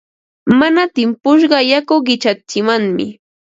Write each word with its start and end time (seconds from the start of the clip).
Mana 0.59 0.83
timpushqa 0.95 1.57
yaku 1.71 1.95
qichatsimanmi. 2.05 3.07